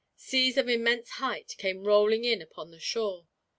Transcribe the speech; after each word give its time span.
Seas 0.15 0.57
of 0.57 0.67
immense 0.67 1.09
height 1.21 1.53
came 1.59 1.83
rolling 1.83 2.25
in 2.25 2.41
upon 2.41 2.71
the 2.71 2.79
shore. 2.79 3.27